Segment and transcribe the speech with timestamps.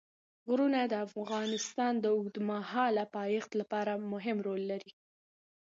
[0.47, 4.91] غرونه د افغانستان د اوږدمهاله پایښت لپاره مهم رول لري.